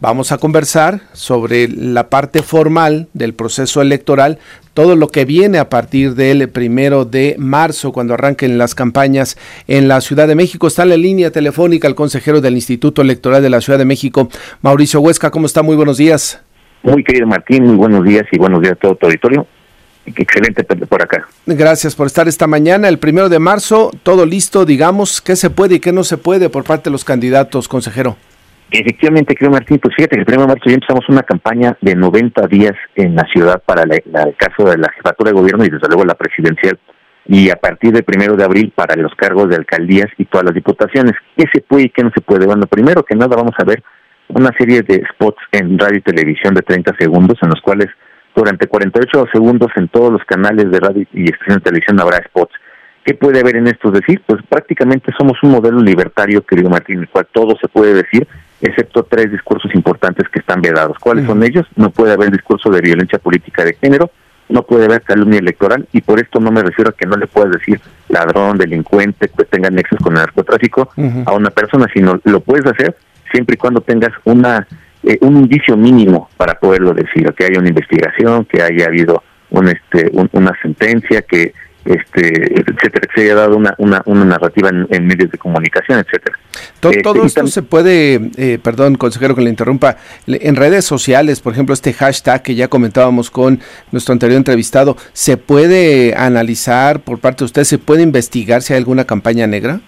Vamos 0.00 0.30
a 0.30 0.38
conversar 0.38 1.00
sobre 1.14 1.66
la 1.66 2.08
parte 2.08 2.44
formal 2.44 3.08
del 3.12 3.34
proceso 3.34 3.82
electoral, 3.82 4.38
todo 4.72 4.94
lo 4.94 5.08
que 5.08 5.24
viene 5.24 5.58
a 5.58 5.68
partir 5.68 6.14
del 6.14 6.48
primero 6.48 7.04
de 7.04 7.34
marzo, 7.40 7.90
cuando 7.90 8.14
arranquen 8.14 8.56
las 8.56 8.76
campañas 8.76 9.36
en 9.66 9.88
la 9.88 10.00
Ciudad 10.00 10.28
de 10.28 10.36
México. 10.36 10.68
Está 10.68 10.84
en 10.84 10.90
la 10.90 10.96
línea 10.96 11.32
telefónica 11.32 11.88
el 11.88 11.96
consejero 11.96 12.40
del 12.40 12.54
Instituto 12.54 13.02
Electoral 13.02 13.42
de 13.42 13.50
la 13.50 13.60
Ciudad 13.60 13.80
de 13.80 13.84
México, 13.84 14.28
Mauricio 14.62 15.00
Huesca. 15.00 15.32
¿Cómo 15.32 15.46
está? 15.46 15.64
Muy 15.64 15.74
buenos 15.74 15.96
días. 15.96 16.40
Muy 16.84 17.02
querido 17.02 17.26
Martín, 17.26 17.64
muy 17.64 17.74
buenos 17.74 18.04
días 18.04 18.26
y 18.30 18.38
buenos 18.38 18.62
días 18.62 18.74
a 18.74 18.76
todo 18.76 18.94
tu 18.94 19.06
auditorio. 19.06 19.44
Excelente 20.06 20.62
por 20.62 21.02
acá. 21.02 21.26
Gracias 21.46 21.96
por 21.96 22.06
estar 22.06 22.28
esta 22.28 22.46
mañana. 22.46 22.88
El 22.88 23.00
primero 23.00 23.28
de 23.28 23.40
marzo, 23.40 23.90
todo 24.04 24.24
listo, 24.24 24.66
digamos, 24.66 25.20
qué 25.20 25.34
se 25.34 25.50
puede 25.50 25.74
y 25.74 25.80
qué 25.80 25.90
no 25.90 26.04
se 26.04 26.16
puede 26.16 26.48
por 26.48 26.62
parte 26.62 26.90
de 26.90 26.92
los 26.92 27.02
candidatos, 27.02 27.66
consejero. 27.66 28.16
Efectivamente, 28.76 29.36
creo 29.36 29.52
Martín, 29.52 29.78
pues 29.78 29.94
fíjate 29.94 30.16
que 30.16 30.22
el 30.22 30.26
1 30.26 30.40
de 30.40 30.48
marzo 30.48 30.64
ya 30.66 30.74
empezamos 30.74 31.08
una 31.08 31.22
campaña 31.22 31.78
de 31.80 31.94
90 31.94 32.48
días 32.48 32.72
en 32.96 33.14
la 33.14 33.22
ciudad 33.32 33.62
para 33.64 33.84
el 33.84 34.36
caso 34.36 34.68
de 34.68 34.76
la 34.78 34.90
jefatura 34.90 35.30
de 35.30 35.38
gobierno 35.38 35.64
y 35.64 35.70
desde 35.70 35.86
luego 35.86 36.04
la 36.04 36.16
presidencial 36.16 36.76
y 37.24 37.50
a 37.50 37.54
partir 37.54 37.92
del 37.92 38.02
primero 38.02 38.34
de 38.34 38.42
abril 38.42 38.72
para 38.74 38.96
los 38.96 39.14
cargos 39.14 39.48
de 39.48 39.54
alcaldías 39.54 40.08
y 40.18 40.24
todas 40.24 40.46
las 40.46 40.54
diputaciones. 40.54 41.12
¿Qué 41.36 41.44
se 41.52 41.60
puede 41.60 41.84
y 41.84 41.90
qué 41.90 42.02
no 42.02 42.10
se 42.12 42.20
puede? 42.20 42.46
Bueno, 42.46 42.66
primero 42.66 43.04
que 43.04 43.14
nada 43.14 43.36
vamos 43.36 43.54
a 43.58 43.64
ver 43.64 43.80
una 44.26 44.50
serie 44.58 44.82
de 44.82 45.04
spots 45.12 45.40
en 45.52 45.78
radio 45.78 45.98
y 45.98 46.02
televisión 46.02 46.52
de 46.54 46.62
30 46.62 46.96
segundos 46.98 47.38
en 47.42 47.50
los 47.50 47.60
cuales 47.60 47.90
durante 48.34 48.66
48 48.66 49.26
segundos 49.32 49.70
en 49.76 49.86
todos 49.86 50.10
los 50.10 50.24
canales 50.24 50.68
de 50.72 50.80
radio 50.80 51.06
y 51.12 51.30
estación 51.30 51.58
de 51.58 51.64
televisión 51.64 52.00
habrá 52.00 52.16
spots. 52.26 52.54
¿Qué 53.04 53.14
puede 53.14 53.38
haber 53.38 53.56
en 53.56 53.66
esto? 53.66 53.90
decir, 53.90 54.22
pues 54.26 54.42
prácticamente 54.48 55.12
somos 55.16 55.36
un 55.42 55.50
modelo 55.50 55.78
libertario, 55.78 56.40
querido 56.40 56.70
Martín, 56.70 56.96
en 56.96 57.02
el 57.02 57.08
cual 57.08 57.28
todo 57.30 57.54
se 57.60 57.68
puede 57.68 57.92
decir, 57.92 58.26
excepto 58.64 59.04
tres 59.04 59.30
discursos 59.30 59.74
importantes 59.74 60.28
que 60.28 60.40
están 60.40 60.60
vedados. 60.60 60.98
¿Cuáles 60.98 61.26
son 61.26 61.42
ellos? 61.42 61.66
No 61.76 61.90
puede 61.90 62.12
haber 62.12 62.30
discurso 62.30 62.70
de 62.70 62.80
violencia 62.80 63.18
política 63.18 63.64
de 63.64 63.74
género, 63.74 64.10
no 64.48 64.62
puede 64.62 64.86
haber 64.86 65.02
calumnia 65.02 65.38
electoral, 65.38 65.86
y 65.92 66.00
por 66.00 66.18
esto 66.18 66.40
no 66.40 66.50
me 66.50 66.62
refiero 66.62 66.90
a 66.90 66.94
que 66.94 67.06
no 67.06 67.16
le 67.16 67.26
puedas 67.26 67.52
decir 67.52 67.80
ladrón, 68.08 68.58
delincuente, 68.58 69.28
que 69.28 69.44
tenga 69.44 69.70
nexos 69.70 69.98
con 70.00 70.14
el 70.14 70.20
narcotráfico 70.20 70.90
a 71.26 71.32
una 71.32 71.50
persona, 71.50 71.86
sino 71.92 72.20
lo 72.24 72.40
puedes 72.40 72.66
hacer 72.66 72.96
siempre 73.30 73.54
y 73.54 73.58
cuando 73.58 73.80
tengas 73.80 74.12
una 74.24 74.66
eh, 75.06 75.18
un 75.20 75.36
indicio 75.36 75.76
mínimo 75.76 76.30
para 76.38 76.58
poderlo 76.58 76.94
decir, 76.94 77.30
que 77.34 77.44
haya 77.44 77.58
una 77.58 77.68
investigación, 77.68 78.46
que 78.46 78.62
haya 78.62 78.86
habido 78.86 79.22
un, 79.50 79.68
este, 79.68 80.10
una 80.12 80.58
sentencia, 80.62 81.20
que 81.20 81.52
este, 81.84 82.60
etcétera, 82.60 83.06
que 83.06 83.14
se 83.14 83.22
haya 83.22 83.34
dado 83.34 83.56
una, 83.56 83.74
una, 83.78 84.02
una 84.06 84.24
narrativa 84.24 84.70
en, 84.70 85.06
medios 85.06 85.30
de 85.30 85.38
comunicación, 85.38 85.98
etcétera. 85.98 86.38
Todo, 86.80 86.92
este, 86.92 87.26
esto 87.26 87.46
se 87.48 87.62
puede, 87.62 88.30
eh, 88.36 88.58
perdón, 88.62 88.96
consejero 88.96 89.34
que 89.34 89.42
le 89.42 89.50
interrumpa, 89.50 89.96
en 90.26 90.56
redes 90.56 90.84
sociales, 90.84 91.40
por 91.40 91.52
ejemplo, 91.52 91.74
este 91.74 91.92
hashtag 91.92 92.42
que 92.42 92.54
ya 92.54 92.68
comentábamos 92.68 93.30
con 93.30 93.60
nuestro 93.92 94.12
anterior 94.12 94.38
entrevistado, 94.38 94.96
¿se 95.12 95.36
puede 95.36 96.14
analizar 96.16 97.00
por 97.00 97.18
parte 97.18 97.40
de 97.40 97.46
usted, 97.46 97.64
se 97.64 97.78
puede 97.78 98.02
investigar 98.02 98.62
si 98.62 98.72
hay 98.72 98.78
alguna 98.78 99.04
campaña 99.04 99.46
negra? 99.46 99.80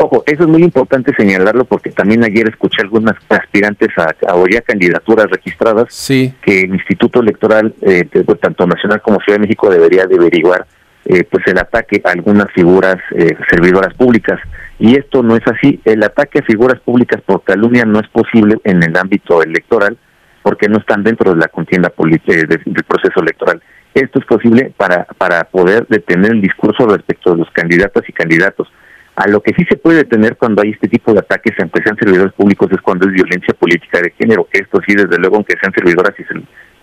Ojo, 0.00 0.22
eso 0.26 0.44
es 0.44 0.48
muy 0.48 0.62
importante 0.62 1.12
señalarlo 1.16 1.64
porque 1.64 1.90
también 1.90 2.22
ayer 2.22 2.48
escuché 2.48 2.82
algunas 2.82 3.16
aspirantes 3.28 3.88
a, 3.96 4.04
a 4.04 4.44
ya 4.48 4.60
candidaturas 4.60 5.26
registradas 5.28 5.92
sí. 5.92 6.32
que 6.40 6.60
el 6.60 6.74
Instituto 6.74 7.20
Electoral, 7.20 7.74
eh, 7.82 8.04
tanto 8.40 8.64
nacional 8.64 9.02
como 9.02 9.18
Ciudad 9.18 9.40
de 9.40 9.46
México, 9.46 9.68
debería 9.68 10.06
de 10.06 10.14
averiguar 10.14 10.68
eh, 11.08 11.24
pues 11.24 11.42
el 11.46 11.58
ataque 11.58 12.02
a 12.04 12.10
algunas 12.10 12.52
figuras 12.52 12.96
eh, 13.16 13.34
servidoras 13.48 13.94
públicas. 13.94 14.38
Y 14.78 14.98
esto 14.98 15.22
no 15.22 15.36
es 15.36 15.42
así. 15.46 15.80
El 15.86 16.02
ataque 16.02 16.40
a 16.40 16.42
figuras 16.42 16.78
públicas 16.80 17.22
por 17.24 17.42
calumnia 17.44 17.84
no 17.86 17.98
es 17.98 18.08
posible 18.08 18.56
en 18.64 18.82
el 18.82 18.94
ámbito 18.94 19.42
electoral 19.42 19.96
porque 20.42 20.68
no 20.68 20.78
están 20.78 21.02
dentro 21.02 21.32
de 21.32 21.38
la 21.38 21.48
contienda 21.48 21.90
eh, 21.96 22.44
del 22.46 22.84
proceso 22.86 23.20
electoral. 23.20 23.62
Esto 23.94 24.18
es 24.18 24.26
posible 24.26 24.70
para, 24.76 25.04
para 25.16 25.44
poder 25.44 25.86
detener 25.88 26.32
el 26.32 26.42
discurso 26.42 26.86
respecto 26.86 27.32
de 27.32 27.38
los 27.38 27.50
candidatos 27.52 28.06
y 28.06 28.12
candidatos. 28.12 28.68
A 29.16 29.26
lo 29.28 29.40
que 29.40 29.54
sí 29.54 29.64
se 29.68 29.78
puede 29.78 30.04
detener 30.04 30.36
cuando 30.36 30.62
hay 30.62 30.70
este 30.70 30.88
tipo 30.88 31.14
de 31.14 31.20
ataques, 31.20 31.54
aunque 31.58 31.82
sean 31.82 31.96
servidores 31.96 32.34
públicos, 32.34 32.68
es 32.70 32.82
cuando 32.82 33.06
es 33.06 33.14
violencia 33.14 33.54
política 33.54 34.00
de 34.02 34.10
género. 34.10 34.46
Esto 34.52 34.78
sí, 34.86 34.94
desde 34.94 35.18
luego, 35.18 35.36
aunque 35.36 35.56
sean 35.58 35.72
servidoras 35.72 36.14
y 36.18 36.24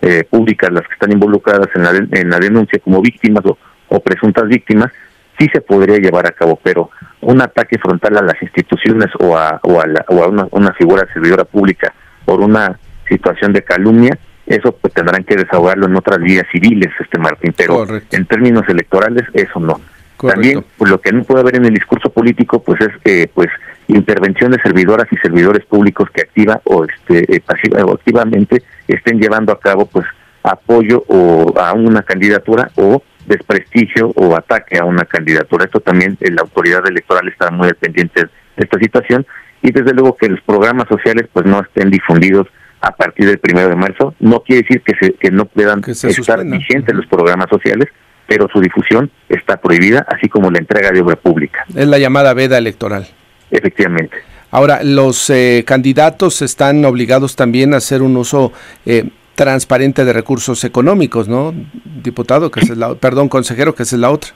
eh, 0.02 0.24
públicas 0.24 0.70
las 0.72 0.86
que 0.86 0.94
están 0.94 1.12
involucradas 1.12 1.68
en 1.76 1.82
la, 1.84 2.18
en 2.20 2.28
la 2.28 2.38
denuncia 2.38 2.78
como 2.80 3.00
víctimas 3.00 3.44
o, 3.46 3.56
o 3.88 4.00
presuntas 4.00 4.48
víctimas, 4.48 4.92
sí 5.38 5.48
se 5.52 5.60
podría 5.60 5.98
llevar 5.98 6.26
a 6.26 6.32
cabo, 6.32 6.58
pero 6.62 6.90
un 7.20 7.40
ataque 7.40 7.78
frontal 7.78 8.16
a 8.16 8.22
las 8.22 8.40
instituciones 8.42 9.08
o 9.18 9.36
a, 9.36 9.60
o 9.62 9.80
a, 9.80 9.86
o 10.08 10.22
a 10.22 10.28
una, 10.28 10.48
una, 10.50 10.72
figura 10.74 11.06
servidora 11.12 11.44
pública 11.44 11.92
por 12.24 12.40
una 12.40 12.78
situación 13.08 13.52
de 13.52 13.62
calumnia, 13.62 14.18
eso 14.46 14.72
pues 14.72 14.94
tendrán 14.94 15.24
que 15.24 15.36
desahogarlo 15.36 15.86
en 15.86 15.96
otras 15.96 16.20
vías 16.20 16.46
civiles, 16.52 16.90
este 17.00 17.18
Martín, 17.18 17.52
pero 17.56 17.84
en 18.10 18.26
términos 18.26 18.64
electorales 18.68 19.24
eso 19.34 19.60
no. 19.60 19.80
También 20.18 20.64
pues, 20.78 20.90
lo 20.90 21.00
que 21.00 21.12
no 21.12 21.24
puede 21.24 21.40
haber 21.40 21.56
en 21.56 21.66
el 21.66 21.74
discurso 21.74 22.10
político 22.10 22.62
pues 22.62 22.80
es 22.80 22.96
que 23.04 23.30
pues 23.32 23.48
intervención 23.88 24.50
de 24.50 24.60
servidoras 24.60 25.06
y 25.10 25.16
servidores 25.16 25.64
públicos 25.66 26.08
que 26.10 26.22
activa 26.22 26.60
o 26.64 26.84
este 26.84 27.36
eh, 27.36 27.40
pasiva 27.40 27.84
o 27.84 27.92
activamente 27.92 28.62
estén 28.88 29.20
llevando 29.20 29.52
a 29.52 29.60
cabo 29.60 29.86
pues 29.86 30.06
apoyo 30.42 31.04
o 31.08 31.54
a 31.58 31.72
una 31.74 32.02
candidatura 32.02 32.70
o 32.76 33.02
desprestigio 33.26 34.12
o 34.14 34.36
ataque 34.36 34.78
a 34.78 34.84
una 34.84 35.04
candidatura. 35.04 35.64
Esto 35.64 35.80
también 35.80 36.16
eh, 36.20 36.30
la 36.30 36.42
autoridad 36.42 36.86
electoral 36.86 37.28
está 37.28 37.50
muy 37.50 37.72
pendiente 37.74 38.22
de 38.22 38.30
esta 38.56 38.78
situación 38.78 39.26
y 39.62 39.72
desde 39.72 39.92
luego 39.92 40.16
que 40.16 40.28
los 40.28 40.40
programas 40.42 40.86
sociales 40.88 41.28
pues 41.32 41.46
no 41.46 41.60
estén 41.60 41.90
difundidos 41.90 42.46
a 42.80 42.92
partir 42.92 43.26
del 43.26 43.38
primero 43.38 43.68
de 43.68 43.76
marzo. 43.76 44.14
No 44.20 44.40
quiere 44.40 44.62
decir 44.62 44.82
que, 44.82 44.94
se, 45.00 45.14
que 45.14 45.30
no 45.30 45.46
puedan 45.46 45.82
estar 45.86 46.44
vigentes 46.44 46.94
los 46.94 47.06
programas 47.06 47.48
sociales, 47.50 47.88
pero 48.26 48.48
su 48.52 48.60
difusión 48.60 49.10
está 49.28 49.56
prohibida, 49.56 50.06
así 50.08 50.28
como 50.28 50.50
la 50.50 50.58
entrega 50.58 50.90
de 50.90 51.00
obra 51.00 51.16
pública. 51.16 51.64
Es 51.74 51.86
la 51.86 51.98
llamada 51.98 52.34
veda 52.34 52.58
electoral. 52.58 53.06
Efectivamente. 53.50 54.16
Ahora, 54.50 54.82
los 54.82 55.28
eh, 55.30 55.64
candidatos 55.66 56.42
están 56.42 56.84
obligados 56.84 57.36
también 57.36 57.74
a 57.74 57.78
hacer 57.78 58.02
un 58.02 58.16
uso 58.16 58.52
eh, 58.84 59.10
transparente 59.36 60.04
de 60.04 60.12
recursos 60.12 60.64
económicos, 60.64 61.28
¿no, 61.28 61.54
diputado? 62.02 62.50
Que 62.50 62.60
es 62.60 62.76
la, 62.76 62.96
perdón, 62.96 63.28
consejero, 63.28 63.74
que 63.74 63.84
es 63.84 63.92
la 63.92 64.10
otra. 64.10 64.32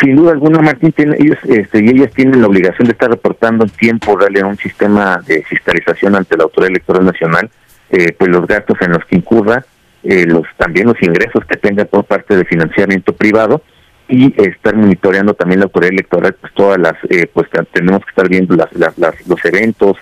Sin 0.00 0.16
duda 0.16 0.32
alguna, 0.32 0.60
Martín, 0.60 0.92
tiene, 0.92 1.16
ellos 1.18 1.38
este, 1.44 1.82
y 1.82 1.88
ellas 1.88 2.10
tienen 2.12 2.40
la 2.40 2.48
obligación 2.48 2.88
de 2.88 2.92
estar 2.92 3.08
reportando 3.08 3.64
en 3.64 3.70
tiempo, 3.70 4.18
darle 4.18 4.42
un 4.42 4.58
sistema 4.58 5.22
de 5.26 5.44
fiscalización 5.44 6.16
ante 6.16 6.36
la 6.36 6.44
Autoridad 6.44 6.70
Electoral 6.70 7.04
Nacional, 7.04 7.50
eh, 7.90 8.12
pues 8.18 8.30
los 8.30 8.46
gastos 8.46 8.76
en 8.82 8.92
los 8.92 9.04
que 9.06 9.16
incurra, 9.16 9.64
eh, 10.02 10.26
los 10.26 10.46
también 10.56 10.86
los 10.86 11.02
ingresos 11.02 11.44
que 11.46 11.56
tenga 11.56 11.84
por 11.84 12.04
parte 12.04 12.36
de 12.36 12.44
financiamiento 12.44 13.12
privado 13.14 13.62
y 14.08 14.32
estar 14.42 14.74
monitoreando 14.76 15.34
también 15.34 15.60
la 15.60 15.64
autoridad 15.64 15.92
electoral 15.92 16.34
pues 16.40 16.52
todas 16.54 16.78
las 16.78 16.94
eh, 17.10 17.28
pues 17.32 17.48
tenemos 17.72 18.04
que 18.04 18.10
estar 18.10 18.28
viendo 18.28 18.54
las, 18.54 18.72
las, 18.74 18.96
los 19.26 19.44
eventos 19.44 19.96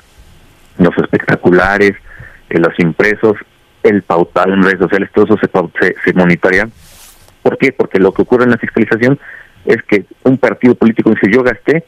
los 0.78 0.97
espectaculares 0.99 1.95
eh, 2.51 2.59
los 2.59 2.78
impresos 2.78 3.37
el 3.88 4.02
pautal 4.02 4.52
en 4.52 4.62
redes 4.62 4.78
sociales, 4.78 5.10
todo 5.14 5.24
eso 5.24 5.38
se, 5.38 5.94
se, 6.04 6.12
monitorea. 6.12 6.69
¿Por 7.42 7.58
qué? 7.58 7.72
Porque 7.72 7.98
lo 7.98 8.12
que 8.12 8.22
ocurre 8.22 8.44
en 8.44 8.50
la 8.50 8.58
fiscalización 8.58 9.19
es 9.64 9.82
que 9.82 10.04
un 10.24 10.38
partido 10.38 10.74
político 10.74 11.10
dice 11.10 11.30
yo 11.30 11.42
gasté 11.42 11.84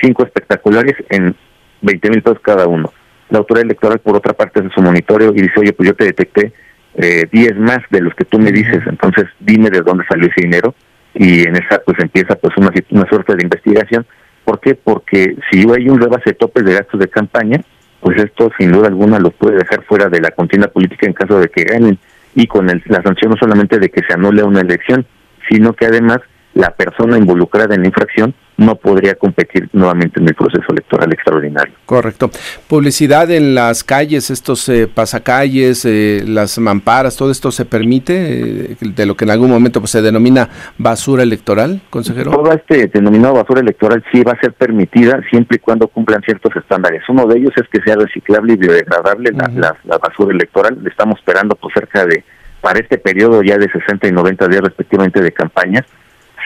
cinco 0.00 0.24
espectaculares 0.24 0.94
en 1.10 1.34
20 1.82 2.10
mil 2.10 2.22
pesos 2.22 2.40
cada 2.40 2.66
uno. 2.66 2.92
La 3.30 3.38
autoridad 3.38 3.66
electoral, 3.66 3.98
por 3.98 4.16
otra 4.16 4.34
parte, 4.34 4.60
hace 4.60 4.70
su 4.70 4.80
monitoreo 4.80 5.32
y 5.34 5.42
dice, 5.42 5.58
oye, 5.58 5.72
pues 5.72 5.88
yo 5.88 5.94
te 5.94 6.04
detecté 6.04 6.52
eh, 6.94 7.26
10 7.30 7.56
más 7.58 7.78
de 7.90 8.00
los 8.00 8.14
que 8.14 8.24
tú 8.24 8.38
me 8.38 8.52
dices, 8.52 8.80
entonces 8.86 9.26
dime 9.40 9.70
de 9.70 9.82
dónde 9.82 10.04
salió 10.08 10.28
ese 10.28 10.42
dinero 10.42 10.74
y 11.14 11.46
en 11.46 11.56
esa 11.56 11.80
pues 11.84 11.98
empieza 11.98 12.36
pues 12.36 12.56
una, 12.56 12.70
una 12.90 13.08
suerte 13.08 13.34
de 13.34 13.42
investigación. 13.42 14.06
¿Por 14.44 14.60
qué? 14.60 14.74
Porque 14.74 15.36
si 15.50 15.66
hay 15.70 15.88
un 15.88 16.00
rebase 16.00 16.30
de 16.30 16.34
topes 16.34 16.64
de 16.64 16.74
gastos 16.74 17.00
de 17.00 17.08
campaña, 17.08 17.60
pues 18.00 18.18
esto 18.18 18.50
sin 18.58 18.72
duda 18.72 18.88
alguna 18.88 19.18
los 19.18 19.34
puede 19.34 19.56
dejar 19.56 19.82
fuera 19.84 20.08
de 20.08 20.20
la 20.20 20.30
contienda 20.30 20.68
política 20.68 21.06
en 21.06 21.12
caso 21.12 21.38
de 21.38 21.48
que 21.48 21.64
ganen. 21.64 21.98
Y 22.34 22.46
con 22.46 22.66
la 22.66 23.02
sanción 23.02 23.30
no 23.30 23.36
solamente 23.36 23.78
de 23.78 23.88
que 23.88 24.02
se 24.02 24.12
anule 24.12 24.42
una 24.42 24.60
elección, 24.60 25.06
sino 25.48 25.72
que 25.72 25.86
además 25.86 26.18
la 26.54 26.70
persona 26.70 27.16
involucrada 27.16 27.74
en 27.74 27.82
la 27.82 27.88
infracción 27.88 28.34
no 28.56 28.76
podría 28.76 29.14
competir 29.14 29.68
nuevamente 29.72 30.20
en 30.20 30.28
el 30.28 30.34
proceso 30.34 30.64
electoral 30.70 31.12
extraordinario. 31.12 31.74
Correcto. 31.84 32.30
Publicidad 32.68 33.30
en 33.30 33.54
las 33.54 33.84
calles, 33.84 34.30
estos 34.30 34.68
eh, 34.68 34.88
pasacalles, 34.92 35.84
eh, 35.84 36.22
las 36.26 36.58
mamparas, 36.58 37.16
todo 37.16 37.30
esto 37.30 37.50
se 37.50 37.64
permite 37.64 38.72
eh, 38.72 38.76
de 38.80 39.06
lo 39.06 39.16
que 39.16 39.24
en 39.24 39.30
algún 39.30 39.50
momento 39.50 39.80
pues, 39.80 39.90
se 39.90 40.02
denomina 40.02 40.48
basura 40.78 41.22
electoral, 41.22 41.82
consejero. 41.90 42.30
Todo 42.30 42.52
este 42.52 42.86
denominado 42.88 43.34
basura 43.34 43.60
electoral 43.60 44.02
sí 44.10 44.22
va 44.22 44.32
a 44.32 44.40
ser 44.40 44.52
permitida 44.54 45.20
siempre 45.30 45.56
y 45.56 45.60
cuando 45.60 45.88
cumplan 45.88 46.22
ciertos 46.22 46.54
estándares. 46.56 47.02
Uno 47.08 47.26
de 47.26 47.38
ellos 47.38 47.52
es 47.56 47.68
que 47.68 47.80
sea 47.82 47.96
reciclable 47.96 48.54
y 48.54 48.56
biodegradable 48.56 49.32
la, 49.32 49.76
la, 49.84 49.98
basura 49.98 50.34
electoral. 50.34 50.78
Le 50.82 50.88
estamos 50.88 51.18
esperando 51.18 51.54
por 51.56 51.72
cerca 51.72 52.06
de 52.06 52.24
para 52.60 52.80
este 52.80 52.98
periodo 52.98 53.42
ya 53.42 53.58
de 53.58 53.70
60 53.70 54.08
y 54.08 54.12
90 54.12 54.48
días 54.48 54.62
respectivamente 54.62 55.20
de 55.20 55.30
campañas 55.30 55.84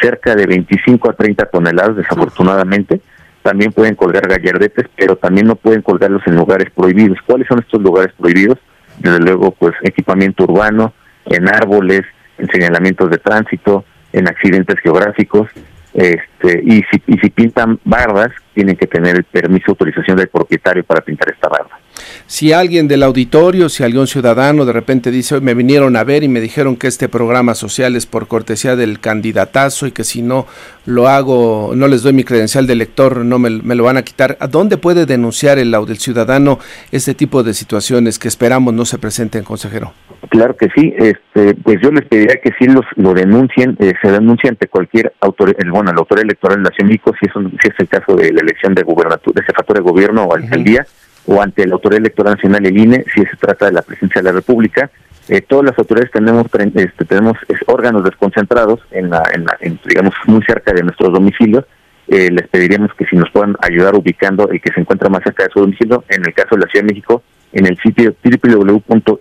cerca 0.01 0.35
de 0.35 0.47
25 0.47 1.11
a 1.11 1.13
30 1.15 1.47
toneladas, 1.47 1.97
desafortunadamente. 1.97 3.01
También 3.43 3.73
pueden 3.73 3.95
colgar 3.95 4.29
gallardetes, 4.29 4.87
pero 4.97 5.17
también 5.17 5.47
no 5.47 5.57
pueden 5.57 5.83
colgarlos 5.83 6.23
en 6.27 6.37
lugares 6.37 6.71
prohibidos. 6.75 7.19
¿Cuáles 7.27 7.49
son 7.49 7.61
estos 7.61 7.81
lugares 7.81 8.13
prohibidos? 8.19 8.59
desde 9.01 9.19
luego, 9.21 9.53
pues 9.53 9.75
equipamiento 9.83 10.45
urbano, 10.45 10.93
en 11.27 11.49
árboles, 11.49 12.03
en 12.39 12.49
señalamientos 12.49 13.11
de 13.11 13.19
tránsito, 13.19 13.85
en 14.13 14.29
accidentes 14.29 14.79
geográficos, 14.81 15.49
este, 15.95 16.63
y 16.65 16.83
si, 16.91 17.03
y 17.07 17.19
si 17.19 17.31
pintan 17.31 17.79
bardas, 17.85 18.31
tienen 18.55 18.77
que 18.77 18.87
tener 18.87 19.17
el 19.17 19.25
permiso 19.25 19.73
autorización 19.73 20.17
del 20.17 20.29
propietario 20.29 20.85
para 20.85 21.01
pintar 21.01 21.31
esta 21.33 21.49
barda. 21.49 21.79
Si 22.27 22.53
alguien 22.53 22.89
del 22.89 23.03
auditorio, 23.03 23.69
si 23.69 23.83
algún 23.83 24.07
ciudadano 24.07 24.65
de 24.65 24.73
repente 24.73 25.11
dice, 25.11 25.41
me 25.41 25.55
vinieron 25.55 25.97
a 25.97 26.05
ver 26.05 26.23
y 26.23 26.29
me 26.29 26.41
dijeron 26.41 26.77
que 26.77 26.87
este 26.87 27.09
programa 27.09 27.55
social 27.55 27.97
es 27.97 28.07
por 28.07 28.29
cortesía 28.29 28.77
del 28.77 29.01
candidatazo 29.01 29.87
y 29.87 29.93
que 29.93 30.05
si 30.05 30.23
no 30.23 30.47
lo 30.87 31.09
hago, 31.09 31.73
no 31.75 31.89
les 31.89 32.03
doy 32.03 32.13
mi 32.13 32.25
credencial 32.25 32.67
de 32.67 32.77
lector, 32.77 33.25
no 33.25 33.39
me, 33.39 33.51
lo 33.51 33.85
van 33.85 33.97
a 33.97 34.03
quitar, 34.03 34.37
¿a 34.41 34.47
dónde 34.47 34.77
puede 34.77 35.07
denunciar 35.07 35.59
el, 35.59 35.75
el 35.75 35.99
ciudadano 35.99 36.59
este 36.93 37.15
tipo 37.15 37.43
de 37.43 37.55
situaciones 37.55 38.19
que 38.19 38.29
esperamos 38.29 38.75
no 38.75 38.85
se 38.85 38.99
presenten, 38.99 39.43
consejero? 39.43 39.93
Claro 40.31 40.57
que 40.57 40.69
sí, 40.77 40.95
este, 40.97 41.57
pues 41.57 41.81
yo 41.83 41.91
les 41.91 42.05
pediría 42.05 42.37
que 42.37 42.53
sí 42.57 42.67
los, 42.67 42.85
lo 42.95 43.15
denuncien, 43.15 43.77
eh, 43.81 43.95
se 44.01 44.13
denuncia 44.13 44.49
ante 44.49 44.69
cualquier 44.69 45.13
autor, 45.21 45.57
el, 45.59 45.73
bueno, 45.73 45.91
el 45.91 45.99
autor 45.99 46.21
electoral 46.21 46.59
de 46.59 46.71
Nación 46.71 46.87
México, 46.87 47.13
si 47.19 47.27
es, 47.27 47.33
si 47.61 47.69
es 47.69 47.75
el 47.79 47.89
caso 47.89 48.15
de 48.15 48.33
la 48.33 48.41
elección 48.41 48.73
de 48.73 48.85
gubernatura, 48.85 49.41
de 49.41 49.45
jefatura 49.45 49.81
de 49.81 49.91
gobierno 49.91 50.23
o 50.23 50.35
alcaldía, 50.37 50.87
o 51.27 51.43
ante 51.43 51.67
la 51.67 51.75
Autoridad 51.75 52.03
Electoral 52.03 52.35
Nacional, 52.35 52.65
el 52.65 52.79
INE, 52.79 53.05
si 53.13 53.23
se 53.27 53.37
trata 53.39 53.67
de 53.67 53.73
la 53.73 53.83
presidencia 53.83 54.23
de 54.23 54.29
la 54.29 54.33
República. 54.33 54.89
Eh, 55.29 55.41
todas 55.41 55.65
las 55.65 55.79
autoridades 55.79 56.13
tenemos 56.13 56.47
este, 56.77 57.05
tenemos 57.05 57.37
órganos 57.67 58.05
desconcentrados 58.05 58.81
en 58.93 59.11
la, 59.11 59.25
en 59.61 59.81
digamos 59.85 60.15
muy 60.27 60.43
cerca 60.45 60.73
de 60.73 60.85
nuestros 60.85 61.13
domicilios. 61.13 61.65
Eh, 62.07 62.31
les 62.31 62.47
pediríamos 62.47 62.95
que 62.95 63.05
si 63.07 63.17
nos 63.17 63.31
puedan 63.31 63.57
ayudar 63.63 63.97
ubicando 63.97 64.49
el 64.49 64.61
que 64.61 64.73
se 64.73 64.81
encuentra 64.81 65.09
más 65.09 65.25
cerca 65.25 65.43
de 65.43 65.51
su 65.51 65.61
domicilio, 65.61 66.05
en 66.09 66.25
el 66.25 66.33
caso 66.35 66.55
de 66.55 66.63
la 66.63 66.67
Ciudad 66.69 66.85
de 66.85 66.93
México, 66.93 67.25
en 67.53 67.67
el 67.67 67.77
sitio 67.79 68.15
www.ism.mx 68.23 69.17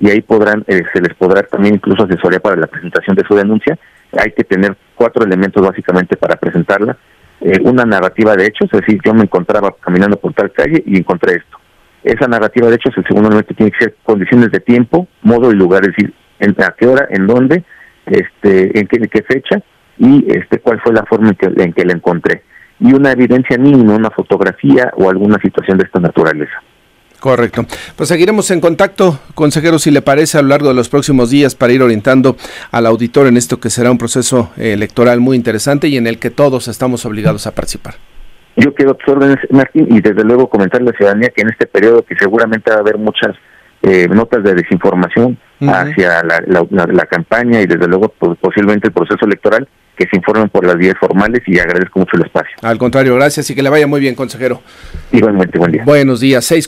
y 0.00 0.10
ahí 0.10 0.20
podrán 0.20 0.64
eh, 0.68 0.82
se 0.92 1.00
les 1.00 1.14
podrá 1.14 1.42
también 1.42 1.74
incluso 1.74 2.04
asesoría 2.04 2.40
para 2.40 2.56
la 2.56 2.66
presentación 2.66 3.16
de 3.16 3.24
su 3.26 3.34
denuncia. 3.34 3.78
Hay 4.16 4.32
que 4.32 4.44
tener 4.44 4.76
cuatro 4.94 5.24
elementos 5.24 5.62
básicamente 5.62 6.16
para 6.16 6.36
presentarla 6.36 6.96
eh, 7.40 7.60
una 7.62 7.84
narrativa 7.84 8.34
de 8.34 8.46
hechos, 8.46 8.68
es 8.72 8.80
decir, 8.80 9.00
yo 9.04 9.14
me 9.14 9.22
encontraba 9.22 9.74
caminando 9.80 10.16
por 10.16 10.32
tal 10.32 10.50
calle 10.50 10.82
y 10.84 10.98
encontré 10.98 11.36
esto. 11.36 11.58
Esa 12.02 12.26
narrativa 12.26 12.68
de 12.68 12.76
hechos, 12.76 12.96
el 12.96 13.04
segundo 13.06 13.28
elemento 13.28 13.54
tiene 13.54 13.70
que 13.70 13.84
ser 13.84 13.96
condiciones 14.02 14.50
de 14.50 14.60
tiempo, 14.60 15.06
modo 15.22 15.50
y 15.52 15.54
lugar, 15.54 15.82
es 15.82 15.94
decir, 15.94 16.14
en, 16.40 16.56
a 16.62 16.74
qué 16.76 16.86
hora, 16.86 17.06
en 17.10 17.26
dónde, 17.26 17.64
este, 18.06 18.78
en 18.78 18.86
qué, 18.86 19.22
fecha 19.22 19.60
y 19.98 20.24
este, 20.28 20.58
cuál 20.58 20.80
fue 20.80 20.92
la 20.92 21.04
forma 21.04 21.30
en 21.30 21.34
que, 21.36 21.62
en 21.62 21.72
que 21.72 21.84
la 21.84 21.92
encontré. 21.92 22.42
Y 22.80 22.92
una 22.92 23.12
evidencia 23.12 23.58
mínima, 23.58 23.94
una 23.94 24.10
fotografía 24.10 24.92
o 24.96 25.10
alguna 25.10 25.38
situación 25.40 25.78
de 25.78 25.84
esta 25.84 26.00
naturaleza. 26.00 26.62
Correcto. 27.20 27.66
Pues 27.96 28.08
seguiremos 28.08 28.50
en 28.50 28.60
contacto, 28.60 29.18
consejero, 29.34 29.78
si 29.78 29.90
le 29.90 30.02
parece, 30.02 30.38
a 30.38 30.42
lo 30.42 30.48
largo 30.48 30.68
de 30.68 30.74
los 30.74 30.88
próximos 30.88 31.30
días 31.30 31.54
para 31.54 31.72
ir 31.72 31.82
orientando 31.82 32.36
al 32.70 32.86
auditor 32.86 33.26
en 33.26 33.36
esto 33.36 33.58
que 33.58 33.70
será 33.70 33.90
un 33.90 33.98
proceso 33.98 34.52
electoral 34.56 35.18
muy 35.20 35.36
interesante 35.36 35.88
y 35.88 35.96
en 35.96 36.06
el 36.06 36.18
que 36.18 36.30
todos 36.30 36.68
estamos 36.68 37.04
obligados 37.04 37.46
a 37.46 37.54
participar. 37.54 37.94
Yo 38.56 38.74
quiero 38.74 38.94
tus 38.94 39.14
órdenes, 39.14 39.38
Martín, 39.50 39.86
y 39.90 40.00
desde 40.00 40.24
luego 40.24 40.48
comentarle 40.48 40.88
a 40.88 40.92
la 40.92 40.98
ciudadanía 40.98 41.28
que 41.28 41.42
en 41.42 41.50
este 41.50 41.66
periodo 41.66 42.02
que 42.02 42.16
seguramente 42.16 42.70
va 42.70 42.78
a 42.78 42.80
haber 42.80 42.98
muchas 42.98 43.36
eh, 43.82 44.08
notas 44.08 44.42
de 44.42 44.54
desinformación 44.54 45.38
hacia 45.60 46.24
la, 46.24 47.06
campaña 47.06 47.60
y 47.60 47.66
desde 47.66 47.86
luego 47.86 48.12
pues, 48.18 48.36
posiblemente 48.40 48.88
el 48.88 48.92
proceso 48.92 49.24
electoral, 49.24 49.68
que 49.96 50.08
se 50.08 50.16
informen 50.16 50.48
por 50.48 50.64
las 50.64 50.76
vías 50.76 50.96
formales 50.98 51.42
y 51.46 51.60
agradezco 51.60 52.00
mucho 52.00 52.16
el 52.16 52.22
espacio. 52.22 52.56
Al 52.62 52.78
contrario, 52.78 53.14
gracias 53.14 53.48
y 53.50 53.54
que 53.54 53.62
le 53.62 53.70
vaya 53.70 53.86
muy 53.86 54.00
bien, 54.00 54.16
consejero. 54.16 54.60
Igualmente, 55.12 55.56
buen 55.58 55.70
día. 55.70 55.84
Buenos 55.84 56.18
días, 56.18 56.44
seis. 56.44 56.66